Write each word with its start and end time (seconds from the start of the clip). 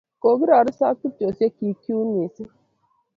Kokirorise 0.21 0.83
ak 0.91 0.95
tupchosyek 1.01 1.53
chuk 1.83 2.07
missing'. 2.15 2.53